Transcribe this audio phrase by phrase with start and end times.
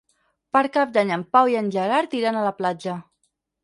[0.57, 3.01] Per Cap d'Any en Pau i en Gerard iran a la platja.